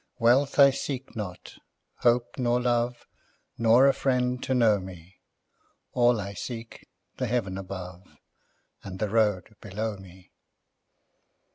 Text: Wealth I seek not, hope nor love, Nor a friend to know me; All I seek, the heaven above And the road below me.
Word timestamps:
Wealth 0.17 0.57
I 0.57 0.71
seek 0.71 1.15
not, 1.15 1.59
hope 1.97 2.39
nor 2.39 2.59
love, 2.59 3.05
Nor 3.59 3.85
a 3.85 3.93
friend 3.93 4.41
to 4.41 4.55
know 4.55 4.79
me; 4.79 5.17
All 5.93 6.19
I 6.19 6.33
seek, 6.33 6.89
the 7.17 7.27
heaven 7.27 7.55
above 7.55 8.17
And 8.83 8.97
the 8.97 9.09
road 9.09 9.55
below 9.61 9.97
me. 9.97 10.31